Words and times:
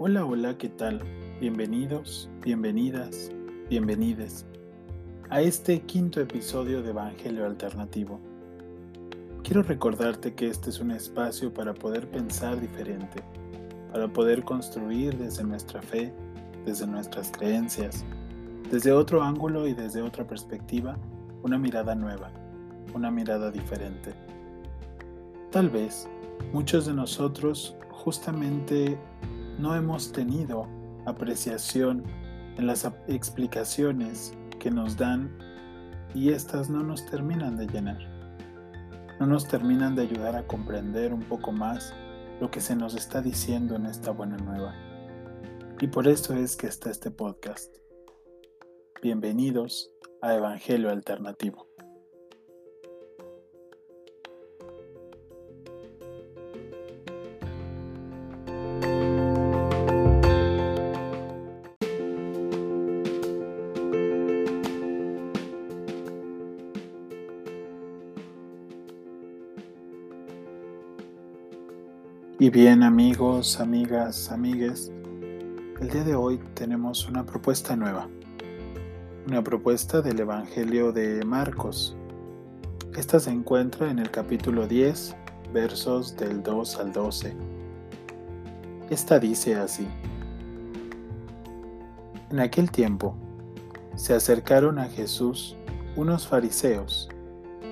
Hola, 0.00 0.24
hola, 0.24 0.56
¿qué 0.56 0.68
tal? 0.68 1.02
Bienvenidos, 1.40 2.30
bienvenidas, 2.40 3.32
bienvenides 3.68 4.46
a 5.28 5.40
este 5.40 5.80
quinto 5.80 6.20
episodio 6.20 6.84
de 6.84 6.90
Evangelio 6.90 7.44
Alternativo. 7.44 8.20
Quiero 9.42 9.64
recordarte 9.64 10.34
que 10.34 10.46
este 10.46 10.70
es 10.70 10.78
un 10.78 10.92
espacio 10.92 11.52
para 11.52 11.74
poder 11.74 12.08
pensar 12.08 12.60
diferente, 12.60 13.24
para 13.90 14.06
poder 14.06 14.44
construir 14.44 15.18
desde 15.18 15.42
nuestra 15.42 15.82
fe, 15.82 16.12
desde 16.64 16.86
nuestras 16.86 17.32
creencias, 17.32 18.04
desde 18.70 18.92
otro 18.92 19.20
ángulo 19.20 19.66
y 19.66 19.74
desde 19.74 20.00
otra 20.00 20.24
perspectiva, 20.24 20.96
una 21.42 21.58
mirada 21.58 21.96
nueva, 21.96 22.30
una 22.94 23.10
mirada 23.10 23.50
diferente. 23.50 24.14
Tal 25.50 25.68
vez 25.68 26.08
muchos 26.52 26.86
de 26.86 26.94
nosotros 26.94 27.74
justamente 27.90 28.96
no 29.58 29.74
hemos 29.74 30.12
tenido 30.12 30.68
apreciación 31.04 32.04
en 32.56 32.66
las 32.66 32.84
explicaciones 33.08 34.32
que 34.60 34.70
nos 34.70 34.96
dan 34.96 35.36
y 36.14 36.30
estas 36.30 36.70
no 36.70 36.82
nos 36.82 37.04
terminan 37.06 37.56
de 37.56 37.66
llenar. 37.66 37.98
No 39.20 39.26
nos 39.26 39.48
terminan 39.48 39.96
de 39.96 40.02
ayudar 40.02 40.36
a 40.36 40.46
comprender 40.46 41.12
un 41.12 41.22
poco 41.22 41.50
más 41.50 41.92
lo 42.40 42.50
que 42.50 42.60
se 42.60 42.76
nos 42.76 42.94
está 42.94 43.20
diciendo 43.20 43.74
en 43.74 43.86
esta 43.86 44.12
buena 44.12 44.36
nueva. 44.36 44.74
Y 45.80 45.88
por 45.88 46.06
eso 46.06 46.34
es 46.34 46.56
que 46.56 46.68
está 46.68 46.90
este 46.90 47.10
podcast. 47.10 47.74
Bienvenidos 49.02 49.90
a 50.22 50.34
Evangelio 50.34 50.90
Alternativo. 50.90 51.67
Y 72.48 72.50
bien 72.50 72.82
amigos, 72.82 73.60
amigas, 73.60 74.32
amigues, 74.32 74.90
el 75.82 75.90
día 75.90 76.02
de 76.02 76.14
hoy 76.14 76.40
tenemos 76.54 77.06
una 77.06 77.26
propuesta 77.26 77.76
nueva, 77.76 78.08
una 79.26 79.44
propuesta 79.44 80.00
del 80.00 80.20
Evangelio 80.20 80.90
de 80.90 81.22
Marcos. 81.26 81.94
Esta 82.96 83.20
se 83.20 83.32
encuentra 83.32 83.90
en 83.90 83.98
el 83.98 84.10
capítulo 84.10 84.66
10, 84.66 85.14
versos 85.52 86.16
del 86.16 86.42
2 86.42 86.76
al 86.78 86.90
12. 86.90 87.36
Esta 88.88 89.18
dice 89.18 89.56
así. 89.56 89.86
En 92.30 92.40
aquel 92.40 92.70
tiempo 92.70 93.14
se 93.94 94.14
acercaron 94.14 94.78
a 94.78 94.84
Jesús 94.84 95.54
unos 95.96 96.26
fariseos 96.26 97.10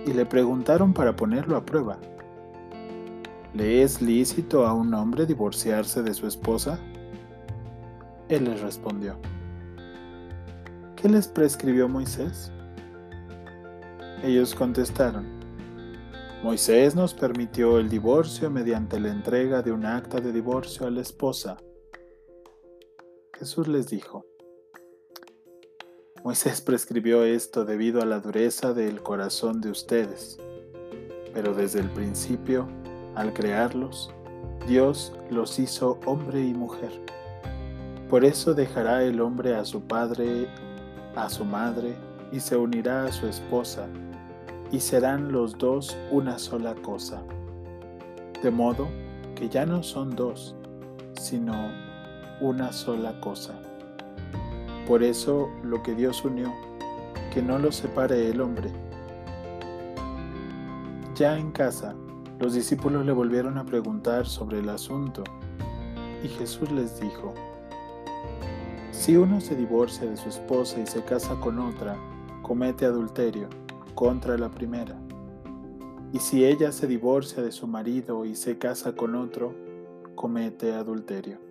y 0.05 0.13
le 0.13 0.27
preguntaron 0.27 0.93
para 0.93 1.17
ponerlo 1.17 1.57
a 1.57 1.65
prueba 1.65 1.99
¿Le 3.57 3.83
es 3.83 4.03
lícito 4.03 4.67
a 4.67 4.75
un 4.75 4.93
hombre 4.93 5.25
divorciarse 5.25 6.03
de 6.03 6.13
su 6.13 6.27
esposa? 6.27 6.79
Él 8.29 8.45
les 8.45 8.61
respondió, 8.61 9.19
¿qué 10.95 11.09
les 11.09 11.27
prescribió 11.27 11.89
Moisés? 11.89 12.53
Ellos 14.23 14.55
contestaron, 14.55 15.25
Moisés 16.43 16.95
nos 16.95 17.15
permitió 17.15 17.79
el 17.79 17.89
divorcio 17.89 18.51
mediante 18.51 19.01
la 19.01 19.09
entrega 19.09 19.63
de 19.63 19.73
un 19.73 19.87
acta 19.87 20.21
de 20.21 20.33
divorcio 20.33 20.87
a 20.87 20.91
la 20.91 21.01
esposa. 21.01 21.57
Jesús 23.39 23.69
les 23.69 23.89
dijo, 23.89 24.27
Moisés 26.23 26.61
prescribió 26.61 27.25
esto 27.25 27.65
debido 27.65 28.03
a 28.03 28.05
la 28.05 28.21
dureza 28.21 28.75
del 28.75 29.03
corazón 29.03 29.63
de 29.63 29.71
ustedes, 29.71 30.39
pero 31.33 31.55
desde 31.55 31.81
el 31.81 31.89
principio 31.89 32.69
al 33.17 33.33
crearlos, 33.33 34.11
Dios 34.69 35.13
los 35.31 35.59
hizo 35.59 35.99
hombre 36.07 36.45
y 36.45 36.55
mujer. 36.55 36.93
Por 38.09 38.25
eso 38.25 38.55
dejará 38.55 39.03
el 39.03 39.21
hombre 39.21 39.57
a 39.57 39.65
su 39.65 39.81
padre, 39.81 40.49
a 41.17 41.29
su 41.29 41.45
madre, 41.45 41.97
y 42.31 42.41
se 42.41 42.57
unirá 42.57 43.07
a 43.07 43.13
su 43.13 43.27
esposa, 43.27 43.89
y 44.71 44.81
serán 44.81 45.33
los 45.33 45.57
dos 45.59 45.97
una 46.11 46.39
sola 46.39 46.75
cosa. 46.75 47.23
De 48.43 48.51
modo 48.51 48.87
que 49.35 49.49
ya 49.49 49.67
no 49.67 49.83
son 49.83 50.15
dos, 50.15 50.55
sino 51.19 51.71
una 52.41 52.73
sola 52.73 53.19
cosa. 53.21 53.55
Por 54.87 55.03
eso 55.03 55.49
lo 55.65 55.83
que 55.83 55.95
Dios 55.95 56.25
unió, 56.25 56.53
que 57.33 57.43
no 57.43 57.59
lo 57.59 57.73
separe 57.73 58.29
el 58.31 58.41
hombre. 58.41 58.71
Ya 61.15 61.39
en 61.39 61.51
casa, 61.51 61.95
los 62.39 62.55
discípulos 62.55 63.07
le 63.07 63.13
volvieron 63.13 63.57
a 63.59 63.65
preguntar 63.65 64.27
sobre 64.27 64.59
el 64.59 64.69
asunto 64.69 65.25
y 66.23 66.29
Jesús 66.29 66.71
les 66.71 67.01
dijo, 67.01 67.33
si 68.91 69.17
uno 69.17 69.41
se 69.41 69.55
divorcia 69.55 70.09
de 70.09 70.17
su 70.17 70.29
esposa 70.29 70.81
y 70.81 70.87
se 70.87 71.03
casa 71.03 71.39
con 71.41 71.59
otra, 71.59 71.97
comete 72.43 72.85
adulterio 72.87 73.49
contra 73.95 74.37
la 74.37 74.51
primera. 74.51 74.99
Y 76.13 76.19
si 76.19 76.45
ella 76.45 76.73
se 76.73 76.87
divorcia 76.87 77.43
de 77.43 77.53
su 77.53 77.67
marido 77.67 78.25
y 78.25 78.35
se 78.35 78.59
casa 78.59 78.95
con 78.95 79.15
otro, 79.15 79.55
comete 80.15 80.75
adulterio. 80.75 81.46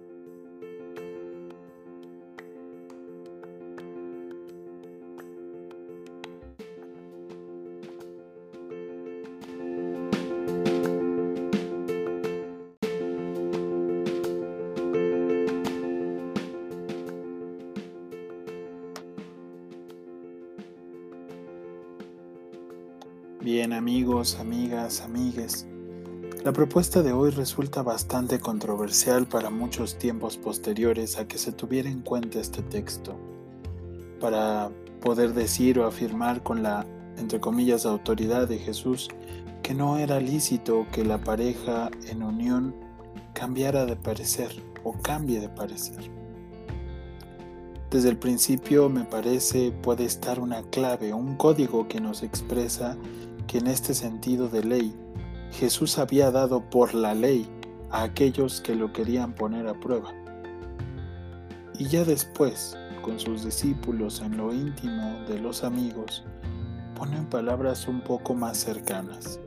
Bien 23.46 23.74
amigos, 23.74 24.40
amigas, 24.40 25.02
amigues, 25.02 25.68
la 26.44 26.52
propuesta 26.52 27.04
de 27.04 27.14
hoy 27.14 27.30
resulta 27.30 27.84
bastante 27.84 28.40
controversial 28.40 29.28
para 29.28 29.52
muchos 29.52 30.00
tiempos 30.00 30.36
posteriores 30.36 31.20
a 31.20 31.28
que 31.28 31.38
se 31.38 31.52
tuviera 31.52 31.88
en 31.88 32.02
cuenta 32.02 32.40
este 32.40 32.64
texto, 32.64 33.16
para 34.20 34.72
poder 35.00 35.36
decir 35.36 35.78
o 35.78 35.86
afirmar 35.86 36.42
con 36.42 36.64
la, 36.64 36.88
entre 37.18 37.40
comillas, 37.40 37.86
autoridad 37.86 38.48
de 38.48 38.58
Jesús 38.58 39.10
que 39.62 39.76
no 39.76 40.00
era 40.00 40.20
lícito 40.20 40.88
que 40.92 41.06
la 41.06 41.20
pareja 41.20 41.92
en 42.08 42.24
unión 42.24 42.76
cambiara 43.36 43.86
de 43.86 43.96
parecer 43.96 44.50
o 44.84 44.94
cambie 44.94 45.40
de 45.40 45.50
parecer. 45.50 46.10
Desde 47.92 48.10
el 48.10 48.18
principio 48.18 48.90
me 48.90 49.06
parece 49.06 49.72
puede 49.72 50.06
estar 50.06 50.40
una 50.40 50.64
clave, 50.64 51.14
un 51.14 51.36
código 51.36 51.88
que 51.88 52.02
nos 52.02 52.24
expresa 52.24 52.98
que 53.48 53.60
en 53.60 53.68
este 53.68 53.94
sentido 53.94 54.48
de 54.48 54.64
ley, 54.64 54.96
Jesús 55.52 55.98
había 55.98 56.32
dado 56.32 56.70
por 56.70 56.94
la 56.94 57.14
ley 57.14 57.50
a 57.92 58.04
aquellos 58.04 58.62
que 58.62 58.76
lo 58.76 58.92
querían 58.92 59.34
poner 59.34 59.68
a 59.68 59.80
prueba. 59.80 60.14
Y 61.78 61.88
ya 61.88 62.04
después, 62.04 62.78
con 63.02 63.20
sus 63.20 63.46
discípulos 63.46 64.22
en 64.22 64.38
lo 64.38 64.54
íntimo 64.54 65.20
de 65.28 65.40
los 65.40 65.64
amigos, 65.64 66.24
ponen 66.96 67.26
palabras 67.26 67.88
un 67.88 68.02
poco 68.02 68.34
más 68.34 68.58
cercanas. 68.58 69.40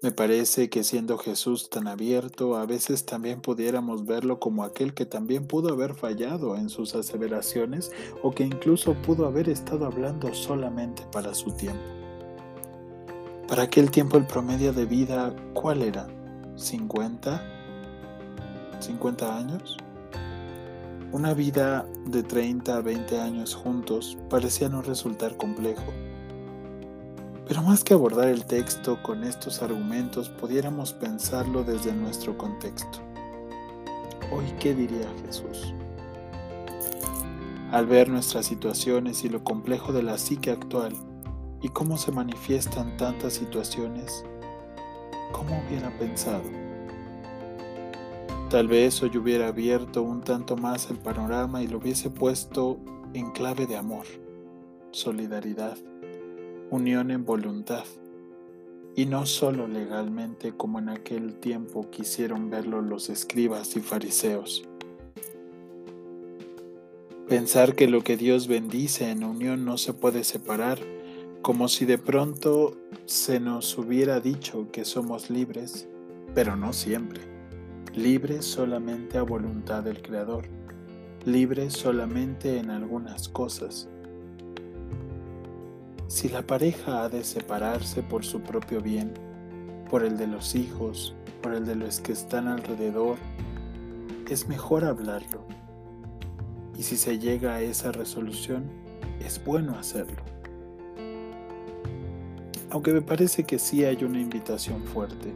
Me 0.00 0.12
parece 0.12 0.70
que 0.70 0.84
siendo 0.84 1.18
Jesús 1.18 1.70
tan 1.70 1.88
abierto, 1.88 2.56
a 2.56 2.66
veces 2.66 3.04
también 3.04 3.40
pudiéramos 3.40 4.06
verlo 4.06 4.38
como 4.38 4.62
aquel 4.62 4.94
que 4.94 5.06
también 5.06 5.44
pudo 5.44 5.72
haber 5.72 5.94
fallado 5.94 6.54
en 6.54 6.68
sus 6.68 6.94
aseveraciones 6.94 7.90
o 8.22 8.30
que 8.30 8.44
incluso 8.44 8.94
pudo 8.94 9.26
haber 9.26 9.48
estado 9.48 9.86
hablando 9.86 10.32
solamente 10.34 11.04
para 11.10 11.34
su 11.34 11.50
tiempo. 11.50 11.82
Para 13.48 13.64
aquel 13.64 13.90
tiempo 13.90 14.18
el 14.18 14.26
promedio 14.28 14.72
de 14.72 14.86
vida, 14.86 15.34
¿cuál 15.52 15.82
era? 15.82 16.06
¿50? 16.54 17.42
¿50 18.80 19.22
años? 19.36 19.78
Una 21.10 21.34
vida 21.34 21.84
de 22.06 22.22
30 22.22 22.76
a 22.76 22.80
20 22.82 23.20
años 23.20 23.52
juntos 23.52 24.16
parecía 24.30 24.68
no 24.68 24.80
resultar 24.80 25.36
complejo 25.36 25.92
pero 27.48 27.62
más 27.62 27.82
que 27.82 27.94
abordar 27.94 28.28
el 28.28 28.44
texto 28.44 29.02
con 29.02 29.24
estos 29.24 29.62
argumentos, 29.62 30.28
pudiéramos 30.28 30.92
pensarlo 30.92 31.64
desde 31.64 31.94
nuestro 31.94 32.36
contexto. 32.36 32.98
Hoy, 34.30 34.44
¿qué 34.60 34.74
diría 34.74 35.08
Jesús? 35.24 35.72
Al 37.72 37.86
ver 37.86 38.10
nuestras 38.10 38.44
situaciones 38.44 39.24
y 39.24 39.30
lo 39.30 39.42
complejo 39.44 39.94
de 39.94 40.02
la 40.02 40.18
psique 40.18 40.50
actual 40.50 40.92
y 41.62 41.70
cómo 41.70 41.96
se 41.96 42.12
manifiestan 42.12 42.98
tantas 42.98 43.32
situaciones, 43.32 44.26
¿cómo 45.32 45.58
hubiera 45.66 45.90
pensado? 45.98 46.44
Tal 48.50 48.68
vez 48.68 49.02
hoy 49.02 49.16
hubiera 49.16 49.48
abierto 49.48 50.02
un 50.02 50.20
tanto 50.20 50.54
más 50.56 50.90
el 50.90 50.98
panorama 50.98 51.62
y 51.62 51.66
lo 51.66 51.78
hubiese 51.78 52.10
puesto 52.10 52.78
en 53.14 53.30
clave 53.30 53.66
de 53.66 53.78
amor, 53.78 54.04
solidaridad, 54.90 55.76
unión 56.70 57.10
en 57.10 57.24
voluntad, 57.24 57.84
y 58.94 59.06
no 59.06 59.26
solo 59.26 59.68
legalmente 59.68 60.52
como 60.56 60.78
en 60.78 60.88
aquel 60.88 61.34
tiempo 61.34 61.88
quisieron 61.90 62.50
verlo 62.50 62.82
los 62.82 63.08
escribas 63.10 63.76
y 63.76 63.80
fariseos. 63.80 64.68
Pensar 67.28 67.74
que 67.74 67.88
lo 67.88 68.02
que 68.02 68.16
Dios 68.16 68.48
bendice 68.48 69.10
en 69.10 69.22
unión 69.22 69.64
no 69.64 69.78
se 69.78 69.92
puede 69.92 70.24
separar, 70.24 70.78
como 71.42 71.68
si 71.68 71.84
de 71.84 71.98
pronto 71.98 72.76
se 73.04 73.38
nos 73.38 73.76
hubiera 73.78 74.20
dicho 74.20 74.66
que 74.72 74.84
somos 74.84 75.30
libres, 75.30 75.88
pero 76.34 76.56
no 76.56 76.72
siempre. 76.72 77.20
Libres 77.94 78.44
solamente 78.44 79.18
a 79.18 79.22
voluntad 79.22 79.82
del 79.82 80.02
Creador, 80.02 80.46
libres 81.24 81.72
solamente 81.74 82.58
en 82.58 82.70
algunas 82.70 83.28
cosas. 83.28 83.88
Si 86.08 86.28
la 86.28 86.42
pareja 86.42 87.04
ha 87.04 87.08
de 87.08 87.22
separarse 87.22 88.02
por 88.02 88.24
su 88.24 88.40
propio 88.40 88.80
bien, 88.80 89.14
por 89.88 90.04
el 90.04 90.16
de 90.16 90.26
los 90.26 90.54
hijos, 90.54 91.14
por 91.42 91.54
el 91.54 91.64
de 91.64 91.76
los 91.76 92.00
que 92.00 92.12
están 92.12 92.48
alrededor, 92.48 93.18
es 94.28 94.48
mejor 94.48 94.84
hablarlo 94.84 95.48
y 96.78 96.84
si 96.84 96.96
se 96.96 97.18
llega 97.18 97.56
a 97.56 97.60
esa 97.60 97.90
resolución, 97.90 98.70
es 99.18 99.44
bueno 99.44 99.76
hacerlo. 99.76 100.22
Aunque 102.70 102.92
me 102.92 103.02
parece 103.02 103.42
que 103.42 103.58
sí 103.58 103.84
hay 103.84 104.04
una 104.04 104.20
invitación 104.20 104.84
fuerte, 104.84 105.34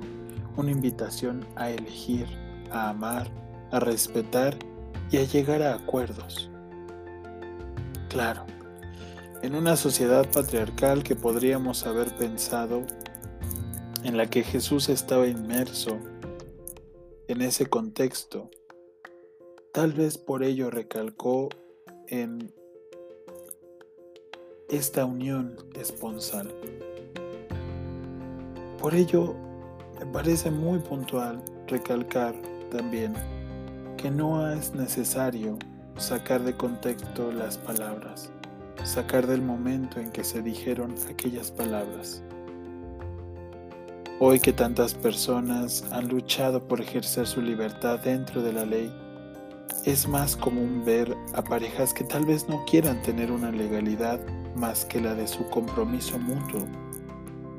una 0.56 0.70
invitación 0.70 1.44
a 1.56 1.70
elegir, 1.70 2.26
a 2.70 2.90
amar, 2.90 3.28
a 3.72 3.80
respetar 3.80 4.56
y 5.10 5.16
a 5.16 5.24
llegar 5.24 5.62
a 5.62 5.74
acuerdos. 5.74 6.48
Claro, 8.08 8.46
en 9.42 9.54
una 9.54 9.76
sociedad 9.76 10.30
patriarcal 10.30 11.02
que 11.02 11.16
podríamos 11.16 11.86
haber 11.86 12.14
pensado, 12.16 12.82
en 14.04 14.16
la 14.16 14.28
que 14.28 14.42
Jesús 14.42 14.88
estaba 14.88 15.26
inmerso 15.26 15.98
en 17.28 17.42
ese 17.42 17.66
contexto, 17.66 18.50
Tal 19.72 19.94
vez 19.94 20.18
por 20.18 20.42
ello 20.42 20.70
recalcó 20.70 21.48
en 22.08 22.52
esta 24.68 25.06
unión 25.06 25.56
esponsal. 25.72 26.54
Por 28.78 28.94
ello, 28.94 29.34
me 29.98 30.04
parece 30.04 30.50
muy 30.50 30.78
puntual 30.78 31.42
recalcar 31.68 32.34
también 32.70 33.14
que 33.96 34.10
no 34.10 34.52
es 34.52 34.74
necesario 34.74 35.58
sacar 35.96 36.42
de 36.42 36.54
contexto 36.54 37.32
las 37.32 37.56
palabras, 37.56 38.30
sacar 38.84 39.26
del 39.26 39.42
momento 39.42 40.00
en 40.00 40.10
que 40.10 40.24
se 40.24 40.42
dijeron 40.42 40.94
aquellas 41.10 41.50
palabras. 41.50 42.22
Hoy 44.18 44.38
que 44.38 44.52
tantas 44.52 44.94
personas 44.94 45.84
han 45.90 46.08
luchado 46.08 46.66
por 46.66 46.80
ejercer 46.80 47.26
su 47.26 47.42
libertad 47.42 47.98
dentro 48.00 48.42
de 48.42 48.52
la 48.52 48.64
ley, 48.64 48.92
es 49.84 50.06
más 50.06 50.36
común 50.36 50.84
ver 50.84 51.16
a 51.34 51.42
parejas 51.42 51.92
que 51.92 52.04
tal 52.04 52.24
vez 52.24 52.48
no 52.48 52.64
quieran 52.64 53.02
tener 53.02 53.32
una 53.32 53.50
legalidad 53.50 54.20
más 54.54 54.84
que 54.84 55.00
la 55.00 55.14
de 55.14 55.26
su 55.26 55.48
compromiso 55.50 56.18
mutuo 56.18 56.66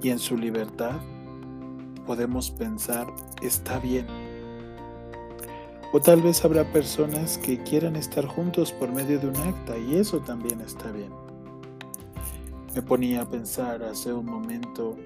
y 0.01 0.09
en 0.09 0.19
su 0.19 0.37
libertad 0.37 1.01
podemos 2.05 2.51
pensar 2.51 3.07
está 3.41 3.79
bien. 3.79 4.22
O 5.95 5.99
tal 5.99 6.23
vez 6.23 6.43
habrá 6.43 6.63
personas 6.73 7.37
que 7.37 7.59
quieran 7.59 7.95
estar 7.95 8.25
juntos 8.25 8.71
por 8.71 8.91
medio 8.91 9.19
de 9.19 9.27
un 9.27 9.37
acta 9.37 9.77
y 9.77 9.97
eso 9.97 10.19
también 10.21 10.59
está 10.61 10.91
bien. 10.91 11.11
Me 12.73 12.81
ponía 12.81 13.21
a 13.21 13.29
pensar 13.29 13.83
hace 13.83 14.11
un 14.11 14.25
momento 14.25 14.97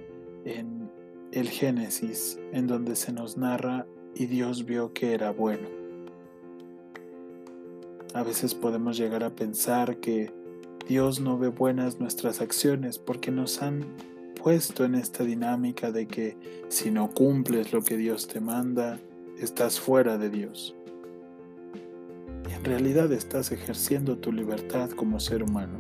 en 0.46 0.90
el 1.34 1.50
Génesis, 1.50 2.40
en 2.54 2.68
donde 2.68 2.96
se 2.96 3.12
nos 3.12 3.36
narra 3.36 3.86
y 4.16 4.28
Dios 4.28 4.64
vio 4.64 4.94
que 4.94 5.14
era 5.14 5.32
bueno. 5.34 5.68
A 8.14 8.24
veces 8.24 8.56
podemos 8.56 8.96
llegar 8.96 9.26
a 9.26 9.36
pensar 9.36 9.98
que 9.98 10.32
Dios 10.88 11.20
no 11.20 11.38
ve 11.38 11.50
buenas 11.50 12.00
nuestras 12.00 12.40
acciones 12.40 12.98
porque 12.98 13.30
nos 13.30 13.62
han 13.62 13.84
puesto 14.42 14.86
en 14.86 14.96
esta 14.96 15.26
dinámica 15.26 15.92
de 15.92 16.08
que 16.08 16.38
si 16.70 16.92
no 16.92 17.10
cumples 17.14 17.74
lo 17.74 17.82
que 17.82 17.98
Dios 17.98 18.30
te 18.30 18.40
manda, 18.40 19.02
estás 19.38 19.82
fuera 19.82 20.18
de 20.18 20.30
Dios. 20.30 20.77
Realidad 22.68 23.14
estás 23.14 23.54
ejerciendo 23.54 24.18
tu 24.18 24.34
libertad 24.34 24.90
como 24.90 25.22
ser 25.22 25.42
humano, 25.42 25.80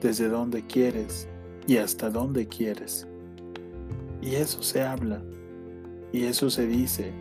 desde 0.00 0.28
donde 0.28 0.64
quieres 0.64 1.26
y 1.66 1.78
hasta 1.78 2.08
donde 2.08 2.46
quieres. 2.46 3.08
Y 4.22 4.36
eso 4.36 4.62
se 4.62 4.84
habla, 4.84 5.20
y 6.12 6.22
eso 6.26 6.50
se 6.50 6.68
dice, 6.68 7.12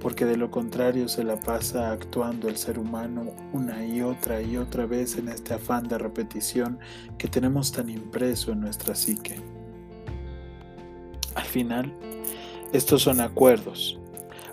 porque 0.00 0.26
de 0.26 0.36
lo 0.36 0.50
contrario 0.50 1.08
se 1.08 1.24
la 1.24 1.40
pasa 1.40 1.92
actuando 1.92 2.50
el 2.50 2.58
ser 2.58 2.78
humano 2.78 3.34
una 3.54 3.82
y 3.86 4.02
otra 4.02 4.42
y 4.42 4.58
otra 4.58 4.84
vez 4.84 5.16
en 5.16 5.30
este 5.30 5.54
afán 5.54 5.88
de 5.88 5.96
repetición 5.96 6.78
que 7.16 7.26
tenemos 7.26 7.72
tan 7.72 7.88
impreso 7.88 8.52
en 8.52 8.60
nuestra 8.60 8.94
psique. 8.94 9.36
Al 11.34 11.46
final, 11.46 11.90
estos 12.74 13.00
son 13.00 13.22
acuerdos, 13.22 13.98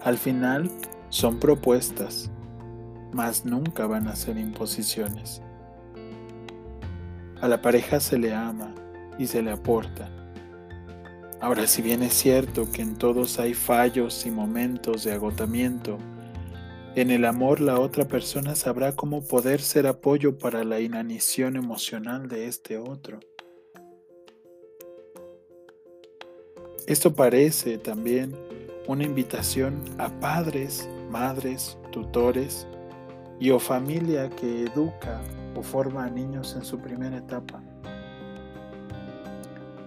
al 0.03 0.17
final 0.17 0.71
son 1.09 1.37
propuestas, 1.37 2.31
mas 3.11 3.45
nunca 3.45 3.87
van 3.87 4.07
a 4.07 4.15
ser 4.15 4.37
imposiciones. 4.37 5.41
A 7.41 7.47
la 7.47 7.61
pareja 7.61 7.99
se 7.99 8.17
le 8.17 8.33
ama 8.33 8.73
y 9.17 9.27
se 9.27 9.41
le 9.41 9.51
aporta, 9.51 10.09
Ahora, 11.41 11.67
si 11.67 11.81
bien 11.81 12.03
es 12.03 12.13
cierto 12.15 12.69
que 12.69 12.81
en 12.81 12.97
todos 12.97 13.39
hay 13.39 13.53
fallos 13.53 14.25
y 14.25 14.31
momentos 14.31 15.05
de 15.05 15.13
agotamiento, 15.13 15.97
en 16.95 17.11
el 17.11 17.23
amor 17.23 17.61
la 17.61 17.79
otra 17.79 18.05
persona 18.05 18.55
sabrá 18.55 18.93
cómo 18.93 19.23
poder 19.25 19.61
ser 19.61 19.87
apoyo 19.87 20.37
para 20.37 20.65
la 20.65 20.81
inanición 20.81 21.55
emocional 21.55 22.27
de 22.27 22.47
este 22.47 22.77
otro. 22.77 23.21
Esto 26.87 27.13
parece 27.13 27.77
también 27.77 28.35
una 28.87 29.05
invitación 29.05 29.81
a 29.97 30.09
padres, 30.19 30.89
madres, 31.09 31.77
tutores 31.91 32.67
y 33.39 33.51
o 33.51 33.59
familia 33.59 34.29
que 34.29 34.63
educa 34.63 35.21
o 35.55 35.63
forma 35.63 36.05
a 36.05 36.09
niños 36.09 36.55
en 36.55 36.65
su 36.65 36.79
primera 36.79 37.17
etapa. 37.17 37.61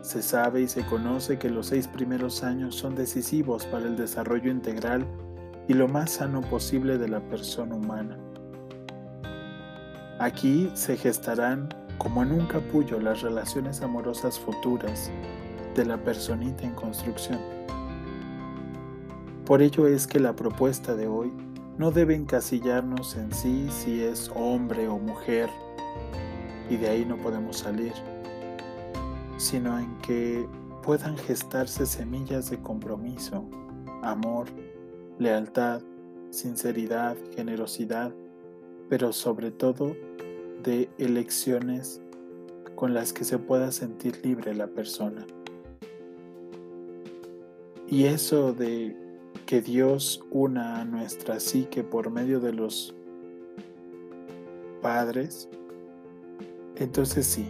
Se 0.00 0.22
sabe 0.22 0.62
y 0.62 0.68
se 0.68 0.84
conoce 0.86 1.38
que 1.38 1.50
los 1.50 1.66
seis 1.66 1.86
primeros 1.86 2.42
años 2.42 2.74
son 2.74 2.94
decisivos 2.94 3.66
para 3.66 3.86
el 3.86 3.96
desarrollo 3.96 4.50
integral 4.50 5.06
y 5.68 5.74
lo 5.74 5.86
más 5.86 6.12
sano 6.12 6.40
posible 6.40 6.98
de 6.98 7.08
la 7.08 7.20
persona 7.20 7.74
humana. 7.74 8.18
Aquí 10.18 10.70
se 10.74 10.96
gestarán 10.96 11.68
como 11.98 12.22
en 12.22 12.32
un 12.32 12.46
capullo 12.46 12.98
las 12.98 13.22
relaciones 13.22 13.80
amorosas 13.82 14.38
futuras 14.38 15.10
de 15.76 15.84
la 15.84 15.96
personita 15.98 16.64
en 16.64 16.74
construcción. 16.74 17.38
Por 19.46 19.62
ello 19.62 19.86
es 19.86 20.06
que 20.06 20.20
la 20.20 20.34
propuesta 20.34 20.94
de 20.94 21.06
hoy 21.06 21.32
no 21.78 21.90
debe 21.90 22.14
encasillarnos 22.14 23.16
en 23.16 23.32
sí 23.32 23.68
si 23.70 24.02
es 24.02 24.30
hombre 24.34 24.88
o 24.88 24.98
mujer 24.98 25.48
y 26.70 26.76
de 26.76 26.88
ahí 26.88 27.04
no 27.04 27.16
podemos 27.16 27.58
salir 27.58 27.92
sino 29.42 29.76
en 29.76 29.98
que 29.98 30.46
puedan 30.84 31.16
gestarse 31.16 31.84
semillas 31.84 32.48
de 32.50 32.60
compromiso, 32.60 33.44
amor, 34.02 34.46
lealtad, 35.18 35.82
sinceridad, 36.30 37.16
generosidad, 37.34 38.12
pero 38.88 39.12
sobre 39.12 39.50
todo 39.50 39.96
de 40.62 40.88
elecciones 40.98 42.00
con 42.76 42.94
las 42.94 43.12
que 43.12 43.24
se 43.24 43.38
pueda 43.38 43.72
sentir 43.72 44.24
libre 44.24 44.54
la 44.54 44.68
persona. 44.68 45.26
Y 47.88 48.04
eso 48.04 48.52
de 48.52 48.96
que 49.46 49.60
Dios 49.60 50.24
una 50.30 50.80
a 50.80 50.84
nuestra 50.84 51.40
psique 51.40 51.84
por 51.84 52.10
medio 52.10 52.40
de 52.40 52.52
los 52.52 52.94
padres, 54.80 55.48
entonces 56.76 57.26
sí, 57.26 57.46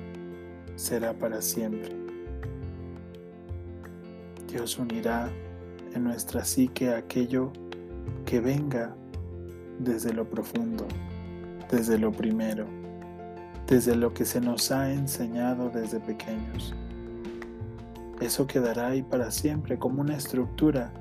será 0.76 1.12
para 1.12 1.40
siempre. 1.40 1.94
Dios 4.48 4.78
unirá 4.78 5.30
en 5.94 6.04
nuestra 6.04 6.44
psique 6.44 6.90
aquello 6.90 7.52
que 8.26 8.40
venga 8.40 8.94
desde 9.78 10.12
lo 10.12 10.28
profundo, 10.28 10.86
desde 11.70 11.98
lo 11.98 12.12
primero, 12.12 12.66
desde 13.66 13.96
lo 13.96 14.12
que 14.12 14.24
se 14.24 14.40
nos 14.40 14.70
ha 14.70 14.92
enseñado 14.92 15.70
desde 15.70 16.00
pequeños. 16.00 16.74
Eso 18.20 18.46
quedará 18.46 18.88
ahí 18.88 19.02
para 19.02 19.30
siempre 19.30 19.78
como 19.78 20.00
una 20.00 20.16
estructura 20.16 20.92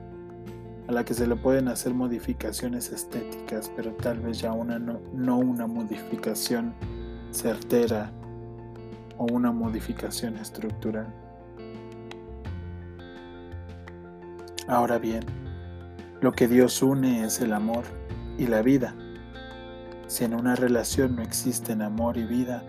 la 0.92 1.06
que 1.06 1.14
se 1.14 1.28
le 1.28 1.36
pueden 1.36 1.68
hacer 1.68 1.94
modificaciones 1.94 2.92
estéticas, 2.92 3.72
pero 3.76 3.94
tal 3.94 4.20
vez 4.20 4.40
ya 4.40 4.52
una 4.54 4.80
no, 4.80 5.00
no 5.14 5.38
una 5.38 5.68
modificación 5.68 6.74
certera 7.32 8.12
o 9.18 9.26
una 9.26 9.52
modificación 9.52 10.38
estructural. 10.38 11.14
Ahora 14.68 15.00
bien, 15.00 15.26
lo 16.22 16.32
que 16.32 16.48
Dios 16.48 16.82
une 16.82 17.24
es 17.26 17.42
el 17.42 17.54
amor 17.54 17.84
y 18.38 18.48
la 18.48 18.62
vida. 18.62 18.96
Si 20.08 20.24
en 20.24 20.34
una 20.34 20.56
relación 20.56 21.16
no 21.16 21.24
existen 21.24 21.82
amor 21.82 22.18
y 22.18 22.26
vida, 22.26 22.64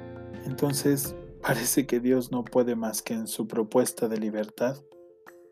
entonces 0.47 1.15
parece 1.43 1.87
que 1.87 2.01
Dios 2.01 2.31
no 2.31 2.45
puede 2.45 2.77
más 2.77 3.03
que 3.03 3.15
en 3.15 3.27
su 3.27 3.47
propuesta 3.47 4.09
de 4.09 4.19
libertad 4.19 4.77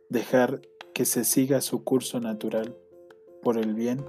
dejar 0.09 0.61
que 1.01 1.07
se 1.07 1.25
siga 1.25 1.63
su 1.63 1.83
curso 1.83 2.21
natural 2.21 2.77
por 3.43 3.57
el 3.57 3.73
bien 3.73 4.05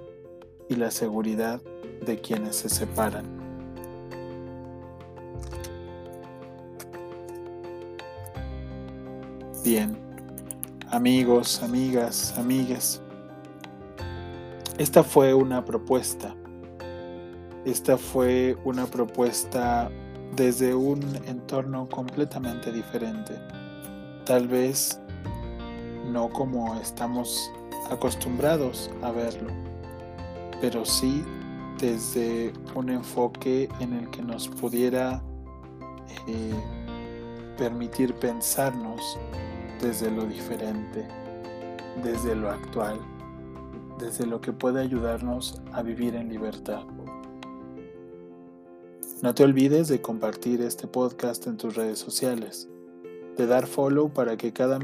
y 0.67 0.75
la 0.75 0.91
seguridad 0.91 1.62
de 2.05 2.19
quienes 2.19 2.57
se 2.57 2.67
separan. 2.67 3.25
Bien, 9.63 9.98
amigos, 10.89 11.63
amigas, 11.63 12.38
amigas, 12.38 13.01
esta 14.77 15.01
fue 15.01 15.33
una 15.33 15.63
propuesta. 15.63 16.36
Esta 17.63 17.98
fue 17.98 18.57
una 18.65 18.86
propuesta 18.86 19.89
desde 20.36 20.75
un 20.75 21.01
entorno 21.25 21.88
completamente 21.88 22.69
diferente. 22.69 23.39
Tal 24.25 24.50
vez 24.50 25.00
no 26.12 26.30
como 26.30 26.80
estamos 26.80 27.51
acostumbrados 27.89 28.89
a 29.01 29.12
verlo, 29.12 29.50
pero 30.60 30.86
sí 30.86 31.24
desde 31.80 32.53
un 32.75 32.89
enfoque 32.89 33.68
en 33.80 33.94
el 33.94 34.10
que 34.12 34.22
nos 34.22 34.48
pudiera 34.48 35.24
eh, 36.27 36.53
permitir 37.58 38.13
pensarnos 38.15 39.18
desde 39.82 40.12
lo 40.12 40.25
diferente, 40.25 41.08
desde 42.03 42.36
lo 42.36 42.50
actual, 42.50 43.00
desde 44.00 44.25
lo 44.25 44.39
que 44.41 44.53
puede 44.53 44.82
ayudarnos 44.82 45.62
a 45.74 45.82
vivir 45.82 46.15
en 46.15 46.30
libertad. 46.30 46.84
No 49.22 49.36
te 49.36 49.44
olvides 49.44 49.88
de 49.88 50.01
compartir 50.01 50.62
este 50.62 50.88
podcast 50.88 51.46
en 51.46 51.58
tus 51.58 51.75
redes 51.75 52.00
sociales, 52.00 52.68
de 53.38 53.46
dar 53.46 53.68
follow 53.68 54.10
para 54.12 54.38
que 54.38 54.51
cada, 54.51 54.80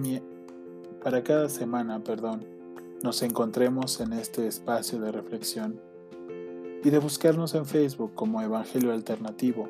para 1.08 1.24
cada 1.24 1.48
semana 1.48 2.04
perdón, 2.04 2.46
nos 3.02 3.22
encontremos 3.22 4.02
en 4.02 4.12
este 4.12 4.46
espacio 4.46 5.00
de 5.00 5.14
reflexión 5.14 5.80
y 6.84 6.90
de 6.90 7.00
buscarnos 7.00 7.56
en 7.56 7.66
Facebook 7.66 8.12
como 8.14 8.42
Evangelio 8.42 8.92
Alternativo. 8.92 9.70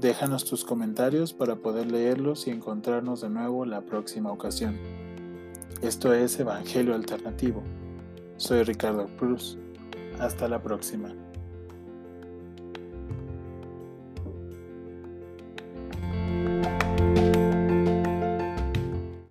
Déjanos 0.00 0.46
tus 0.46 0.64
comentarios 0.64 1.34
para 1.34 1.56
poder 1.56 1.92
leerlos 1.92 2.46
y 2.46 2.52
encontrarnos 2.52 3.20
de 3.20 3.28
nuevo 3.28 3.66
la 3.66 3.82
próxima 3.82 4.32
ocasión. 4.32 4.78
Esto 5.82 6.14
es 6.14 6.40
Evangelio 6.40 6.94
Alternativo. 6.94 7.62
Soy 8.38 8.62
Ricardo 8.62 9.06
Cruz. 9.18 9.58
Hasta 10.18 10.48
la 10.48 10.62
próxima. 10.62 11.14